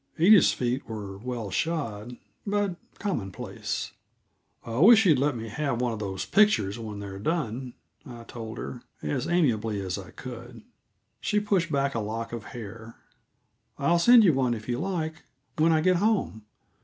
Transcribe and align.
Edith's 0.17 0.51
feet 0.51 0.89
were 0.89 1.15
well 1.19 1.51
shod, 1.51 2.17
but 2.43 2.75
commonplace. 2.97 3.91
"I 4.65 4.79
wish 4.79 5.05
you'd 5.05 5.19
let 5.19 5.35
me 5.37 5.47
have 5.49 5.79
one 5.79 5.93
of 5.93 5.99
those 5.99 6.25
pictures 6.25 6.79
when 6.79 6.97
they're 6.97 7.19
done," 7.19 7.75
I 8.03 8.23
told 8.23 8.57
her, 8.57 8.81
as 9.03 9.27
amiably 9.27 9.79
as 9.79 9.99
I 9.99 10.09
could. 10.09 10.63
She 11.19 11.39
pushed 11.39 11.71
back 11.71 11.93
a 11.93 11.99
lock 11.99 12.33
of 12.33 12.45
hair. 12.45 12.95
"I'll 13.77 13.99
send 13.99 14.23
you 14.23 14.33
one, 14.33 14.55
if 14.55 14.67
you 14.67 14.79
like, 14.79 15.21
when 15.59 15.71
I 15.71 15.81
get 15.81 15.97
home. 15.97 16.47